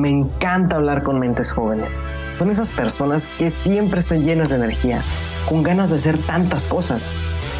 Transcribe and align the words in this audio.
me 0.00 0.08
encanta 0.08 0.76
hablar 0.76 1.02
con 1.02 1.18
mentes 1.18 1.52
jóvenes. 1.52 1.92
Son 2.38 2.48
esas 2.48 2.72
personas 2.72 3.28
que 3.28 3.50
siempre 3.50 4.00
están 4.00 4.24
llenas 4.24 4.48
de 4.48 4.56
energía, 4.56 5.00
con 5.46 5.62
ganas 5.62 5.90
de 5.90 5.96
hacer 5.96 6.18
tantas 6.18 6.64
cosas, 6.64 7.10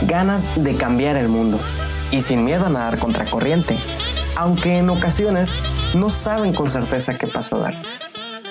ganas 0.02 0.48
de 0.62 0.74
cambiar 0.74 1.16
el 1.16 1.28
mundo 1.28 1.60
y 2.10 2.22
sin 2.22 2.44
miedo 2.44 2.66
a 2.66 2.70
nadar 2.70 2.98
contracorriente, 2.98 3.76
aunque 4.36 4.78
en 4.78 4.88
ocasiones 4.88 5.56
no 5.94 6.08
saben 6.08 6.54
con 6.54 6.68
certeza 6.68 7.18
qué 7.18 7.26
paso 7.26 7.58
dar. 7.58 7.74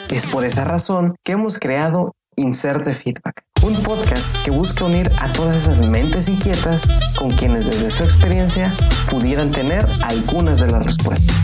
Es 0.09 0.27
por 0.27 0.45
esa 0.45 0.65
razón 0.65 1.15
que 1.23 1.31
hemos 1.31 1.57
creado 1.57 2.13
Inserte 2.35 2.93
Feedback, 2.93 3.41
un 3.63 3.73
podcast 3.81 4.33
que 4.45 4.51
busca 4.51 4.85
unir 4.85 5.11
a 5.19 5.33
todas 5.33 5.57
esas 5.57 5.85
mentes 5.85 6.29
inquietas 6.29 6.83
con 7.17 7.31
quienes 7.31 7.65
desde 7.65 7.89
su 7.89 8.03
experiencia 8.03 8.71
pudieran 9.09 9.51
tener 9.51 9.85
algunas 10.03 10.59
de 10.59 10.71
las 10.71 10.85
respuestas. 10.85 11.35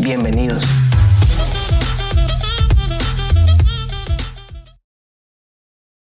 Bienvenidos. 0.00 0.83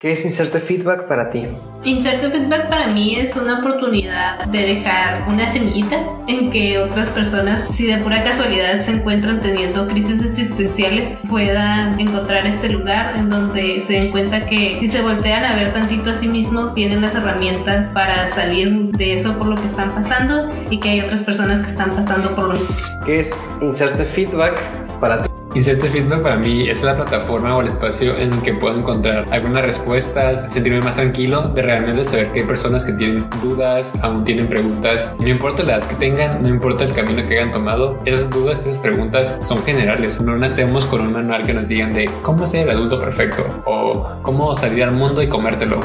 ¿Qué 0.05 0.13
es 0.13 0.23
Inserte 0.27 0.61
Feedback 0.61 1.09
para 1.09 1.31
ti? 1.31 1.47
Inserte 1.83 2.29
Feedback 2.31 2.69
para 2.69 2.89
mí 2.89 3.17
es 3.17 3.35
una 3.37 3.61
oportunidad 3.61 4.45
de 4.45 4.59
dejar 4.75 5.27
una 5.31 5.49
semillita 5.49 5.99
en 6.29 6.51
que 6.51 6.79
otras 6.79 7.09
personas, 7.09 7.65
si 7.71 7.87
de 7.87 7.97
pura 7.97 8.23
casualidad 8.23 8.81
se 8.81 8.91
encuentran 8.91 9.41
teniendo 9.41 9.89
crisis 9.89 10.21
existenciales, 10.21 11.17
puedan 11.27 11.99
encontrar 11.99 12.47
este 12.47 12.69
lugar 12.69 13.17
en 13.17 13.31
donde 13.31 13.81
se 13.81 13.95
den 13.95 14.11
cuenta 14.11 14.45
que 14.45 14.77
si 14.83 14.89
se 14.89 15.01
voltean 15.01 15.43
a 15.43 15.57
ver 15.57 15.73
tantito 15.73 16.11
a 16.11 16.13
sí 16.13 16.29
mismos, 16.29 16.75
tienen 16.75 17.01
las 17.01 17.15
herramientas 17.15 17.93
para 17.95 18.29
salir 18.29 18.91
de 18.91 19.15
eso 19.15 19.39
por 19.39 19.47
lo 19.47 19.57
que 19.57 19.65
están 19.65 19.95
pasando 19.95 20.51
y 20.69 20.81
que 20.81 20.91
hay 20.91 21.01
otras 21.01 21.23
personas 21.23 21.61
que 21.61 21.69
están 21.69 21.97
pasando 21.97 22.37
por 22.37 22.49
lo 22.49 22.53
mismo. 22.53 22.77
¿Qué 23.07 23.21
es 23.21 23.35
Inserte 23.63 24.05
Feedback 24.05 24.61
para 25.01 25.23
ti? 25.23 25.34
Inserte 25.55 25.89
Feedback 25.89 26.21
para 26.21 26.37
mí 26.37 26.69
es 26.69 26.83
la 26.83 26.97
plataforma 26.97 27.57
o 27.57 27.61
el 27.61 27.69
espacio 27.69 28.19
en 28.19 28.33
el 28.33 28.43
que 28.43 28.55
puedo 28.55 28.77
encontrar 28.77 29.25
algunas 29.31 29.65
respuestas, 29.65 30.53
sentirme 30.53 30.81
más 30.81 30.97
tranquilo 30.97 31.43
de 31.43 31.63
realmente 31.63 32.03
saber 32.03 32.33
que 32.33 32.41
hay 32.41 32.47
personas 32.47 32.85
que 32.85 32.93
tienen 32.93 33.25
dudas, 33.41 33.95
aún 34.03 34.25
tienen 34.25 34.49
preguntas. 34.49 35.13
No 35.21 35.29
importa 35.29 35.63
la 35.63 35.77
edad 35.77 35.85
que 35.87 35.95
tengan, 35.95 36.43
no 36.43 36.49
importa 36.49 36.83
el 36.83 36.93
camino 36.93 37.25
que 37.29 37.39
hayan 37.39 37.53
tomado, 37.53 38.01
esas 38.05 38.31
dudas, 38.31 38.67
esas 38.67 38.81
preguntas 38.81 39.39
son 39.43 39.63
generales. 39.63 40.21
No 40.21 40.37
nacemos 40.37 40.87
con 40.87 41.03
un 41.03 41.13
manual 41.13 41.47
que 41.47 41.55
nos 41.55 41.69
digan 41.69 41.95
de 41.95 42.11
cómo 42.23 42.49
ser 42.49 42.65
el 42.69 42.71
adulto 42.71 42.99
perfecto 42.99 43.45
o 43.65 44.09
cómo 44.23 44.53
salir 44.57 44.83
al 44.83 44.93
mundo 44.93 45.23
y 45.23 45.29
comértelo. 45.29 45.79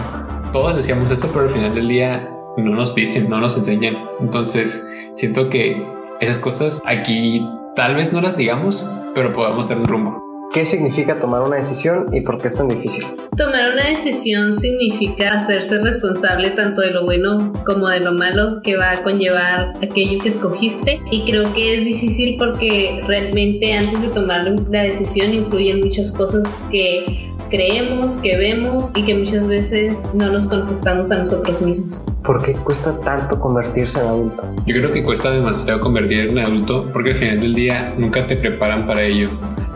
Todos 0.52 0.78
decíamos 0.78 1.12
eso, 1.12 1.30
pero 1.32 1.46
al 1.46 1.52
final 1.52 1.76
del 1.76 1.88
día 1.88 2.28
no 2.58 2.72
nos 2.72 2.96
dicen, 2.96 3.30
no 3.30 3.40
nos 3.40 3.56
enseñan. 3.56 3.98
Entonces 4.20 4.92
siento 5.14 5.48
que 5.48 5.86
esas 6.22 6.40
cosas 6.40 6.82
aquí 6.86 7.48
tal 7.76 7.96
vez 7.96 8.12
no 8.12 8.20
las 8.20 8.36
digamos, 8.36 8.84
pero 9.14 9.34
podamos 9.34 9.70
dar 9.70 9.78
un 9.78 9.88
rumbo. 9.88 10.30
¿Qué 10.52 10.66
significa 10.66 11.20
tomar 11.20 11.44
una 11.44 11.58
decisión 11.58 12.08
y 12.12 12.22
por 12.22 12.42
qué 12.42 12.48
es 12.48 12.56
tan 12.56 12.68
difícil? 12.68 13.06
Tomar 13.38 13.72
una 13.72 13.86
decisión 13.88 14.56
significa 14.56 15.36
hacerse 15.36 15.78
responsable 15.78 16.50
tanto 16.50 16.82
de 16.82 16.90
lo 16.90 17.06
bueno 17.06 17.54
como 17.68 17.88
de 17.88 18.00
lo 18.00 18.14
malo 18.14 18.60
que 18.64 18.76
va 18.76 18.94
a 18.94 19.04
conllevar 19.04 19.74
aquello 19.78 20.18
que 20.18 20.30
escogiste 20.30 21.00
y 21.12 21.24
creo 21.24 21.54
que 21.54 21.78
es 21.78 21.86
difícil 21.86 22.36
porque 22.40 23.00
realmente 23.06 23.74
antes 23.74 24.02
de 24.02 24.08
tomar 24.08 24.56
la 24.72 24.82
decisión 24.82 25.32
influyen 25.36 25.82
muchas 25.82 26.12
cosas 26.12 26.58
que 26.72 27.30
creemos, 27.50 28.18
que 28.18 28.38
vemos 28.38 28.92
y 28.96 29.04
que 29.04 29.16
muchas 29.16 29.48
veces 29.48 30.04
no 30.14 30.32
nos 30.32 30.46
contestamos 30.46 31.12
a 31.12 31.20
nosotros 31.20 31.62
mismos. 31.62 32.04
¿Por 32.24 32.44
qué 32.44 32.54
cuesta 32.54 33.00
tanto 33.02 33.40
convertirse 33.40 34.00
en 34.00 34.08
adulto? 34.08 34.44
Yo 34.66 34.76
creo 34.76 34.92
que 34.92 35.04
cuesta 35.04 35.32
demasiado 35.32 35.80
convertirse 35.80 36.30
en 36.30 36.40
adulto 36.40 36.90
porque 36.94 37.12
al 37.12 37.16
final 37.18 37.40
del 37.40 37.56
día 37.56 37.94
nunca 37.98 38.26
te 38.28 38.38
preparan 38.38 38.86
para 38.86 39.04
ello. 39.04 39.30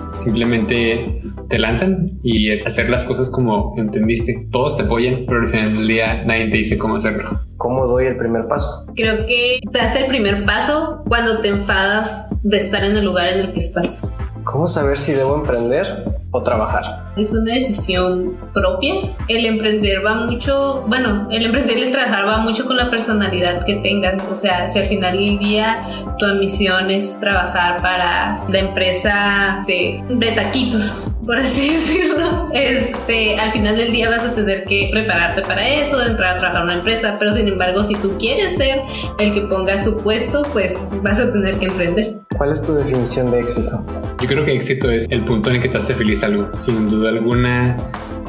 Simplemente 0.09 1.21
te 1.49 1.59
lanzan 1.59 2.19
y 2.23 2.51
es 2.51 2.65
hacer 2.65 2.89
las 2.89 3.03
cosas 3.05 3.29
como 3.29 3.75
entendiste. 3.77 4.47
Todos 4.51 4.77
te 4.77 4.83
apoyan, 4.83 5.23
pero 5.27 5.41
al 5.41 5.49
final 5.49 5.77
del 5.77 5.87
día 5.87 6.23
nadie 6.25 6.49
te 6.49 6.57
dice 6.57 6.77
cómo 6.77 6.95
hacerlo. 6.95 7.41
¿Cómo 7.57 7.87
doy 7.87 8.07
el 8.07 8.17
primer 8.17 8.47
paso? 8.47 8.85
Creo 8.95 9.25
que 9.25 9.59
hace 9.79 10.01
el 10.01 10.07
primer 10.07 10.45
paso 10.45 11.03
cuando 11.07 11.41
te 11.41 11.49
enfadas 11.49 12.29
de 12.43 12.57
estar 12.57 12.83
en 12.83 12.97
el 12.97 13.05
lugar 13.05 13.27
en 13.29 13.39
el 13.39 13.53
que 13.53 13.59
estás. 13.59 14.03
¿Cómo 14.43 14.67
saber 14.67 14.99
si 14.99 15.13
debo 15.13 15.35
emprender 15.35 16.05
o 16.31 16.43
trabajar? 16.43 17.11
Es 17.15 17.33
una 17.33 17.53
decisión 17.53 18.37
propia. 18.53 19.15
El 19.27 19.45
emprender 19.45 20.05
va 20.05 20.15
mucho, 20.25 20.83
bueno, 20.87 21.27
el 21.31 21.45
emprender 21.45 21.77
y 21.77 21.83
el 21.83 21.91
trabajar 21.91 22.27
va 22.27 22.39
mucho 22.39 22.65
con 22.65 22.75
la 22.75 22.89
personalidad 22.89 23.65
que 23.65 23.75
tengas. 23.75 24.23
O 24.29 24.35
sea, 24.35 24.67
si 24.67 24.79
al 24.79 24.87
final 24.87 25.17
del 25.17 25.39
día 25.39 26.05
tu 26.17 26.25
ambición 26.25 26.91
es 26.91 27.19
trabajar 27.19 27.81
para 27.81 28.43
la 28.49 28.59
empresa 28.59 29.63
de, 29.67 30.03
de 30.09 30.31
taquitos, 30.31 31.12
por 31.25 31.37
así 31.37 31.69
decirlo, 31.73 32.49
este, 32.53 33.39
al 33.39 33.51
final 33.51 33.77
del 33.77 33.91
día 33.91 34.09
vas 34.09 34.23
a 34.23 34.33
tener 34.33 34.65
que 34.65 34.89
prepararte 34.91 35.41
para 35.41 35.67
eso, 35.67 36.03
entrar 36.05 36.37
a 36.37 36.39
trabajar 36.39 36.61
en 36.61 36.69
una 36.69 36.73
empresa, 36.75 37.17
pero 37.19 37.31
sin 37.31 37.47
embargo, 37.47 37.83
si 37.83 37.95
tú 37.95 38.17
quieres 38.17 38.55
ser 38.55 38.81
el 39.19 39.33
que 39.33 39.41
ponga 39.41 39.81
su 39.81 40.01
puesto, 40.01 40.43
pues 40.53 40.77
vas 41.01 41.19
a 41.19 41.31
tener 41.31 41.57
que 41.59 41.65
emprender. 41.65 42.17
¿Cuál 42.37 42.51
es 42.51 42.61
tu 42.61 42.73
definición 42.73 43.31
de 43.31 43.39
éxito? 43.39 43.83
Yo 44.21 44.27
creo 44.27 44.45
que 44.45 44.53
éxito 44.53 44.91
es 44.91 45.07
el 45.09 45.23
punto 45.23 45.49
en 45.49 45.57
el 45.57 45.61
que 45.61 45.69
te 45.69 45.77
hace 45.77 45.93
feliz 45.95 46.23
algo. 46.23 46.49
Sin 46.59 46.89
duda 46.89 47.09
alguna, 47.09 47.77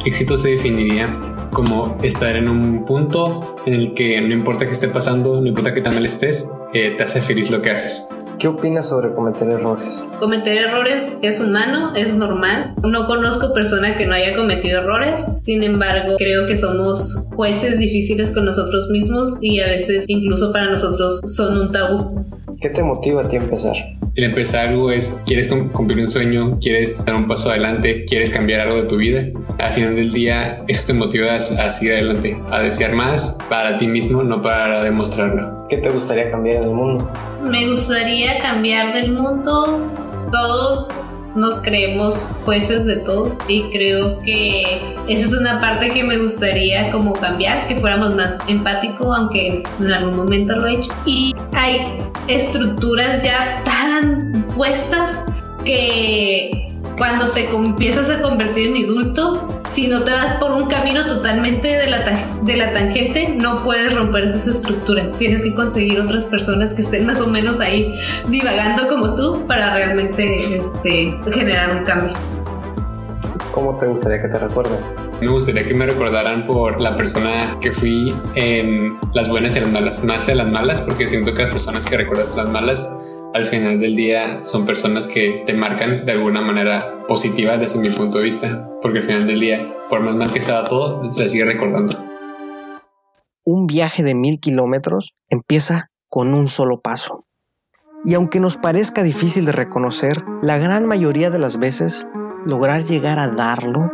éxito 0.04 0.36
se 0.36 0.50
definiría 0.50 1.08
como 1.52 1.98
estar 2.02 2.36
en 2.36 2.48
un 2.48 2.84
punto 2.84 3.56
en 3.64 3.74
el 3.74 3.94
que 3.94 4.20
no 4.20 4.34
importa 4.34 4.66
qué 4.66 4.72
esté 4.72 4.88
pasando, 4.88 5.40
no 5.40 5.46
importa 5.46 5.72
qué 5.72 5.80
tan 5.80 5.94
mal 5.94 6.04
estés, 6.04 6.50
eh, 6.72 6.94
te 6.96 7.02
hace 7.02 7.20
feliz 7.20 7.50
lo 7.50 7.62
que 7.62 7.70
haces. 7.70 8.08
¿Qué 8.38 8.48
opinas 8.48 8.88
sobre 8.88 9.14
cometer 9.14 9.48
errores? 9.48 10.02
Cometer 10.18 10.58
errores 10.58 11.12
es 11.22 11.40
humano, 11.40 11.94
es 11.94 12.16
normal. 12.16 12.74
No 12.82 13.06
conozco 13.06 13.54
persona 13.54 13.96
que 13.96 14.06
no 14.06 14.14
haya 14.14 14.34
cometido 14.34 14.80
errores. 14.80 15.26
Sin 15.40 15.62
embargo, 15.62 16.16
creo 16.18 16.46
que 16.46 16.56
somos 16.56 17.28
jueces 17.34 17.78
difíciles 17.78 18.32
con 18.32 18.44
nosotros 18.44 18.88
mismos 18.90 19.38
y 19.40 19.60
a 19.60 19.66
veces 19.66 20.04
incluso 20.08 20.52
para 20.52 20.70
nosotros 20.70 21.20
son 21.24 21.58
un 21.58 21.72
tabú. 21.72 22.24
¿Qué 22.60 22.70
te 22.70 22.82
motiva 22.82 23.22
a 23.22 23.28
ti 23.28 23.36
empezar? 23.36 23.74
El 24.16 24.22
empezar 24.22 24.68
algo 24.68 24.92
es, 24.92 25.12
quieres 25.26 25.48
cumplir 25.48 25.98
un 25.98 26.08
sueño, 26.08 26.56
quieres 26.60 27.04
dar 27.04 27.16
un 27.16 27.26
paso 27.26 27.50
adelante, 27.50 28.04
quieres 28.04 28.30
cambiar 28.30 28.60
algo 28.60 28.82
de 28.82 28.82
tu 28.84 28.96
vida. 28.96 29.24
Al 29.58 29.72
final 29.72 29.96
del 29.96 30.12
día, 30.12 30.58
eso 30.68 30.86
te 30.86 30.92
motiva 30.92 31.34
a 31.34 31.40
seguir 31.40 31.94
adelante, 31.94 32.40
a 32.48 32.60
desear 32.60 32.94
más 32.94 33.36
para 33.48 33.76
ti 33.76 33.88
mismo, 33.88 34.22
no 34.22 34.40
para 34.40 34.84
demostrarlo. 34.84 35.66
¿Qué 35.68 35.78
te 35.78 35.88
gustaría 35.88 36.30
cambiar 36.30 36.58
en 36.58 36.62
el 36.62 36.70
mundo? 36.70 37.10
Me 37.42 37.68
gustaría 37.68 38.38
cambiar 38.38 38.94
del 38.94 39.10
mundo. 39.14 39.90
Todos 40.30 40.90
nos 41.34 41.60
creemos 41.60 42.28
jueces 42.44 42.84
de 42.84 42.96
todos 42.96 43.34
y 43.48 43.62
creo 43.70 44.20
que 44.20 44.80
esa 45.08 45.26
es 45.26 45.32
una 45.32 45.60
parte 45.60 45.90
que 45.90 46.04
me 46.04 46.18
gustaría 46.18 46.90
como 46.90 47.12
cambiar, 47.12 47.66
que 47.68 47.76
fuéramos 47.76 48.14
más 48.14 48.38
empáticos, 48.48 49.16
aunque 49.16 49.62
en 49.80 49.92
algún 49.92 50.16
momento 50.16 50.56
lo 50.56 50.66
he 50.66 50.74
hecho. 50.76 50.92
Y 51.04 51.34
hay 51.52 51.80
estructuras 52.28 53.22
ya 53.22 53.62
tan 53.64 54.44
puestas 54.54 55.18
que 55.64 56.63
cuando 56.96 57.30
te 57.30 57.48
empiezas 57.50 58.08
a 58.10 58.22
convertir 58.22 58.68
en 58.68 58.84
adulto, 58.84 59.60
si 59.68 59.88
no 59.88 60.04
te 60.04 60.12
vas 60.12 60.32
por 60.34 60.52
un 60.52 60.68
camino 60.68 61.04
totalmente 61.06 61.68
de 61.68 61.90
la, 61.90 62.04
de 62.42 62.56
la 62.56 62.72
tangente, 62.72 63.34
no 63.36 63.64
puedes 63.64 63.94
romper 63.94 64.24
esas 64.24 64.46
estructuras. 64.46 65.16
Tienes 65.18 65.42
que 65.42 65.54
conseguir 65.54 66.00
otras 66.00 66.24
personas 66.24 66.74
que 66.74 66.82
estén 66.82 67.06
más 67.06 67.20
o 67.20 67.26
menos 67.26 67.60
ahí 67.60 67.98
divagando 68.28 68.88
como 68.88 69.14
tú 69.14 69.44
para 69.46 69.74
realmente 69.74 70.56
este, 70.56 71.18
generar 71.32 71.76
un 71.76 71.84
cambio. 71.84 72.14
¿Cómo 73.52 73.76
te 73.78 73.86
gustaría 73.86 74.20
que 74.20 74.28
te 74.28 74.38
recuerden? 74.38 74.78
Me 75.20 75.28
gustaría 75.28 75.66
que 75.66 75.74
me 75.74 75.86
recordaran 75.86 76.46
por 76.46 76.80
la 76.80 76.96
persona 76.96 77.56
que 77.60 77.72
fui 77.72 78.14
en 78.34 78.98
las 79.14 79.28
buenas 79.28 79.56
y 79.56 79.60
las 79.60 79.70
malas, 79.70 80.04
más 80.04 80.28
en 80.28 80.38
las 80.38 80.50
malas, 80.50 80.80
porque 80.80 81.06
siento 81.06 81.32
que 81.32 81.42
las 81.42 81.52
personas 81.52 81.84
que 81.86 81.96
recuerdas 81.96 82.34
las 82.36 82.48
malas 82.48 82.88
al 83.34 83.46
final 83.46 83.80
del 83.80 83.96
día 83.96 84.44
son 84.44 84.64
personas 84.64 85.08
que 85.08 85.42
te 85.44 85.54
marcan 85.54 86.06
de 86.06 86.12
alguna 86.12 86.40
manera 86.40 87.04
positiva 87.08 87.58
desde 87.58 87.80
mi 87.80 87.90
punto 87.90 88.18
de 88.18 88.24
vista, 88.24 88.70
porque 88.80 89.00
al 89.00 89.06
final 89.06 89.26
del 89.26 89.40
día, 89.40 89.74
por 89.90 90.00
más 90.00 90.14
mal 90.14 90.32
que 90.32 90.38
estaba 90.38 90.68
todo, 90.68 91.10
te 91.10 91.28
sigue 91.28 91.44
recordando. 91.44 91.98
Un 93.44 93.66
viaje 93.66 94.04
de 94.04 94.14
mil 94.14 94.38
kilómetros 94.38 95.14
empieza 95.28 95.90
con 96.08 96.32
un 96.32 96.46
solo 96.46 96.80
paso. 96.80 97.24
Y 98.04 98.14
aunque 98.14 98.38
nos 98.38 98.56
parezca 98.56 99.02
difícil 99.02 99.46
de 99.46 99.52
reconocer, 99.52 100.22
la 100.40 100.58
gran 100.58 100.86
mayoría 100.86 101.30
de 101.30 101.40
las 101.40 101.58
veces 101.58 102.06
lograr 102.46 102.84
llegar 102.84 103.18
a 103.18 103.28
darlo 103.28 103.90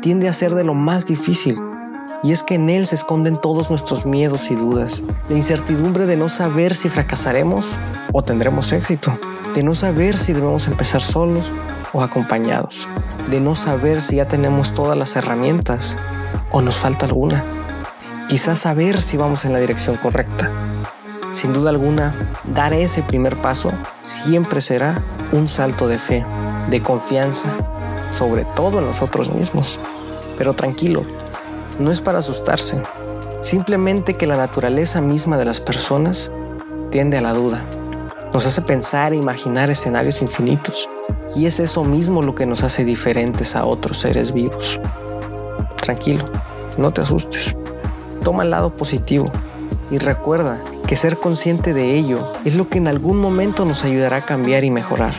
tiende 0.00 0.26
a 0.26 0.32
ser 0.32 0.54
de 0.54 0.64
lo 0.64 0.72
más 0.72 1.06
difícil 1.06 1.58
y 2.24 2.32
es 2.32 2.42
que 2.42 2.54
en 2.54 2.70
Él 2.70 2.86
se 2.86 2.94
esconden 2.94 3.38
todos 3.38 3.68
nuestros 3.68 4.06
miedos 4.06 4.50
y 4.50 4.54
dudas, 4.54 5.02
la 5.28 5.36
incertidumbre 5.36 6.06
de 6.06 6.16
no 6.16 6.30
saber 6.30 6.74
si 6.74 6.88
fracasaremos 6.88 7.76
o 8.12 8.24
tendremos 8.24 8.72
éxito, 8.72 9.16
de 9.54 9.62
no 9.62 9.74
saber 9.74 10.18
si 10.18 10.32
debemos 10.32 10.66
empezar 10.66 11.02
solos 11.02 11.52
o 11.92 12.00
acompañados, 12.00 12.88
de 13.28 13.40
no 13.40 13.54
saber 13.54 14.00
si 14.00 14.16
ya 14.16 14.26
tenemos 14.26 14.72
todas 14.72 14.96
las 14.96 15.14
herramientas 15.16 15.98
o 16.50 16.62
nos 16.62 16.76
falta 16.76 17.04
alguna, 17.04 17.44
quizás 18.28 18.60
saber 18.60 19.02
si 19.02 19.18
vamos 19.18 19.44
en 19.44 19.52
la 19.52 19.58
dirección 19.58 19.96
correcta. 19.98 20.50
Sin 21.30 21.52
duda 21.52 21.70
alguna, 21.70 22.32
dar 22.54 22.72
ese 22.72 23.02
primer 23.02 23.36
paso 23.42 23.70
siempre 24.00 24.62
será 24.62 25.02
un 25.32 25.46
salto 25.46 25.88
de 25.88 25.98
fe 25.98 26.24
de 26.70 26.80
confianza, 26.80 27.54
sobre 28.12 28.46
todo 28.56 28.78
en 28.78 28.86
nosotros 28.86 29.30
mismos. 29.34 29.78
Pero 30.38 30.54
tranquilo, 30.54 31.04
no 31.78 31.90
es 31.90 32.00
para 32.00 32.18
asustarse, 32.18 32.82
simplemente 33.40 34.14
que 34.14 34.26
la 34.26 34.36
naturaleza 34.36 35.00
misma 35.00 35.36
de 35.36 35.44
las 35.44 35.60
personas 35.60 36.30
tiende 36.90 37.18
a 37.18 37.22
la 37.22 37.32
duda. 37.32 37.64
Nos 38.32 38.46
hace 38.46 38.62
pensar 38.62 39.12
e 39.12 39.16
imaginar 39.16 39.70
escenarios 39.70 40.20
infinitos. 40.20 40.88
Y 41.36 41.46
es 41.46 41.60
eso 41.60 41.84
mismo 41.84 42.22
lo 42.22 42.34
que 42.34 42.46
nos 42.46 42.62
hace 42.62 42.84
diferentes 42.84 43.54
a 43.54 43.64
otros 43.64 43.98
seres 43.98 44.32
vivos. 44.32 44.80
Tranquilo, 45.76 46.24
no 46.76 46.92
te 46.92 47.02
asustes. 47.02 47.56
Toma 48.22 48.42
el 48.42 48.50
lado 48.50 48.74
positivo 48.74 49.26
y 49.90 49.98
recuerda 49.98 50.58
que 50.86 50.96
ser 50.96 51.16
consciente 51.16 51.74
de 51.74 51.96
ello 51.96 52.18
es 52.44 52.56
lo 52.56 52.68
que 52.68 52.78
en 52.78 52.88
algún 52.88 53.18
momento 53.18 53.64
nos 53.64 53.84
ayudará 53.84 54.16
a 54.18 54.24
cambiar 54.24 54.64
y 54.64 54.70
mejorar. 54.70 55.14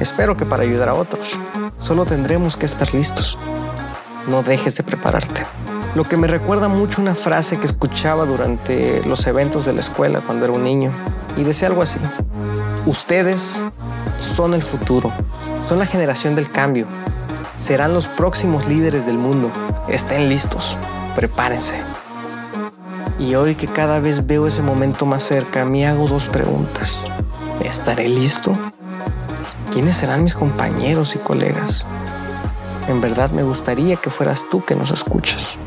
Espero 0.00 0.36
que 0.36 0.44
para 0.44 0.64
ayudar 0.64 0.88
a 0.88 0.94
otros, 0.94 1.38
solo 1.78 2.04
tendremos 2.04 2.56
que 2.56 2.66
estar 2.66 2.92
listos. 2.92 3.38
No 4.28 4.42
dejes 4.42 4.74
de 4.76 4.82
prepararte. 4.82 5.44
Lo 5.94 6.04
que 6.04 6.16
me 6.16 6.26
recuerda 6.26 6.68
mucho 6.68 7.00
una 7.00 7.14
frase 7.14 7.58
que 7.58 7.66
escuchaba 7.66 8.24
durante 8.24 9.04
los 9.04 9.26
eventos 9.26 9.64
de 9.64 9.74
la 9.74 9.80
escuela 9.80 10.20
cuando 10.20 10.46
era 10.46 10.54
un 10.54 10.64
niño 10.64 10.92
y 11.36 11.44
decía 11.44 11.68
algo 11.68 11.82
así. 11.82 12.00
Ustedes 12.86 13.60
son 14.20 14.54
el 14.54 14.62
futuro, 14.62 15.12
son 15.68 15.78
la 15.78 15.86
generación 15.86 16.34
del 16.34 16.50
cambio, 16.50 16.86
serán 17.56 17.94
los 17.94 18.08
próximos 18.08 18.66
líderes 18.66 19.06
del 19.06 19.18
mundo. 19.18 19.52
Estén 19.88 20.28
listos, 20.28 20.78
prepárense. 21.14 21.80
Y 23.18 23.36
hoy 23.36 23.54
que 23.54 23.68
cada 23.68 24.00
vez 24.00 24.26
veo 24.26 24.46
ese 24.46 24.62
momento 24.62 25.06
más 25.06 25.22
cerca, 25.22 25.64
me 25.64 25.86
hago 25.86 26.08
dos 26.08 26.26
preguntas. 26.26 27.04
¿Estaré 27.62 28.08
listo? 28.08 28.56
¿Quiénes 29.70 29.96
serán 29.96 30.24
mis 30.24 30.34
compañeros 30.34 31.14
y 31.14 31.18
colegas? 31.18 31.86
En 32.86 33.00
verdad 33.00 33.30
me 33.30 33.42
gustaría 33.42 33.96
que 33.96 34.10
fueras 34.10 34.44
tú 34.50 34.62
que 34.62 34.74
nos 34.74 34.90
escuchas. 34.90 35.58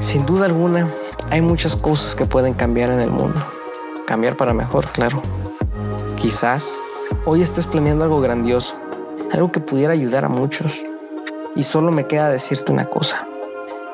Sin 0.00 0.26
duda 0.26 0.46
alguna, 0.46 0.92
hay 1.30 1.40
muchas 1.40 1.76
cosas 1.76 2.16
que 2.16 2.26
pueden 2.26 2.52
cambiar 2.52 2.90
en 2.90 2.98
el 2.98 3.10
mundo. 3.10 3.40
Cambiar 4.08 4.36
para 4.36 4.52
mejor, 4.52 4.88
claro. 4.88 5.22
Quizás 6.16 6.76
hoy 7.26 7.42
estés 7.42 7.68
planeando 7.68 8.02
algo 8.02 8.20
grandioso, 8.20 8.74
algo 9.32 9.52
que 9.52 9.60
pudiera 9.60 9.92
ayudar 9.92 10.24
a 10.24 10.28
muchos. 10.28 10.84
Y 11.54 11.62
solo 11.62 11.92
me 11.92 12.08
queda 12.08 12.28
decirte 12.28 12.72
una 12.72 12.86
cosa, 12.86 13.24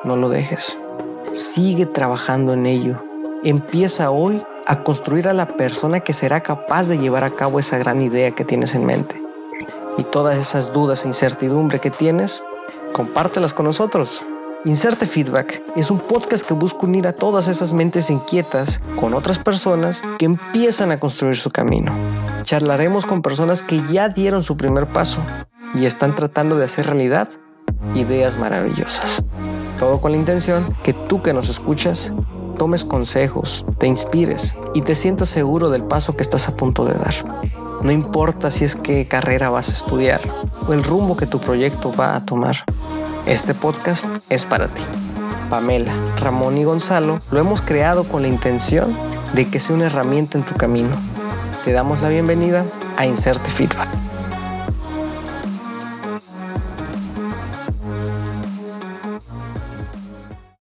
no 0.03 0.17
lo 0.17 0.27
dejes. 0.27 0.75
Sigue 1.33 1.85
trabajando 1.85 2.53
en 2.53 2.65
ello. 2.65 2.99
Empieza 3.43 4.09
hoy 4.09 4.43
a 4.65 4.81
construir 4.83 5.27
a 5.27 5.33
la 5.33 5.55
persona 5.55 5.99
que 5.99 6.13
será 6.13 6.41
capaz 6.41 6.87
de 6.87 6.97
llevar 6.97 7.23
a 7.23 7.29
cabo 7.29 7.59
esa 7.59 7.77
gran 7.77 8.01
idea 8.01 8.31
que 8.31 8.43
tienes 8.43 8.73
en 8.73 8.85
mente 8.87 9.23
y 9.97 10.03
todas 10.03 10.37
esas 10.37 10.73
dudas 10.73 11.03
e 11.03 11.07
incertidumbre 11.07 11.79
que 11.79 11.91
tienes, 11.91 12.43
compártelas 12.93 13.53
con 13.53 13.65
nosotros. 13.65 14.23
Inserte 14.65 15.05
Feedback 15.05 15.61
es 15.75 15.91
un 15.91 15.99
podcast 15.99 16.47
que 16.47 16.53
busca 16.53 16.85
unir 16.85 17.05
a 17.05 17.11
todas 17.11 17.49
esas 17.49 17.73
mentes 17.73 18.09
inquietas 18.09 18.81
con 18.97 19.13
otras 19.13 19.37
personas 19.37 20.01
que 20.17 20.25
empiezan 20.25 20.91
a 20.91 20.99
construir 20.99 21.35
su 21.35 21.51
camino. 21.51 21.91
Charlaremos 22.43 23.05
con 23.05 23.21
personas 23.21 23.61
que 23.61 23.83
ya 23.91 24.07
dieron 24.07 24.41
su 24.41 24.55
primer 24.55 24.87
paso 24.87 25.19
y 25.75 25.85
están 25.85 26.15
tratando 26.15 26.55
de 26.55 26.65
hacer 26.65 26.85
realidad 26.85 27.27
ideas 27.93 28.37
maravillosas. 28.37 29.23
Todo 29.77 29.99
con 29.99 30.11
la 30.11 30.17
intención 30.17 30.63
que 30.83 30.93
tú 30.93 31.21
que 31.21 31.33
nos 31.33 31.49
escuchas 31.49 32.13
tomes 32.57 32.85
consejos, 32.85 33.65
te 33.79 33.87
inspires 33.87 34.53
y 34.73 34.81
te 34.81 34.95
sientas 34.95 35.27
seguro 35.27 35.69
del 35.69 35.83
paso 35.83 36.15
que 36.15 36.21
estás 36.21 36.47
a 36.47 36.55
punto 36.55 36.85
de 36.85 36.93
dar. 36.93 37.43
No 37.83 37.91
importa 37.91 38.49
si 38.49 38.63
es 38.63 38.77
qué 38.77 39.07
carrera 39.09 39.49
vas 39.49 39.67
a 39.67 39.73
estudiar 39.73 40.21
o 40.67 40.73
el 40.73 40.85
rumbo 40.85 41.17
que 41.17 41.27
tu 41.27 41.39
proyecto 41.39 41.93
va 41.93 42.15
a 42.15 42.25
tomar. 42.25 42.55
Este 43.25 43.53
podcast 43.53 44.05
es 44.29 44.45
para 44.45 44.69
ti. 44.69 44.81
Pamela, 45.49 45.93
Ramón 46.17 46.57
y 46.57 46.63
Gonzalo 46.63 47.19
lo 47.31 47.39
hemos 47.39 47.61
creado 47.61 48.05
con 48.05 48.21
la 48.21 48.29
intención 48.29 48.97
de 49.33 49.49
que 49.49 49.59
sea 49.59 49.75
una 49.75 49.87
herramienta 49.87 50.37
en 50.37 50.45
tu 50.45 50.55
camino. 50.55 50.95
Te 51.65 51.73
damos 51.73 52.01
la 52.01 52.07
bienvenida 52.07 52.65
a 52.95 53.05
Inserte 53.05 53.51
Feedback. 53.51 54.12